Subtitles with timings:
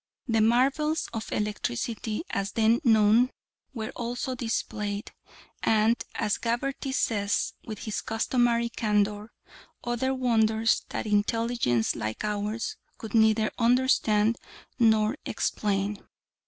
[0.27, 3.29] The marvels of electricity as then known
[3.75, 5.11] were also displayed,
[5.61, 9.31] and, as Gabarty says with his customary candour,
[9.83, 14.37] "other wonders that intelligence like ours could neither understand
[14.79, 16.03] nor explain."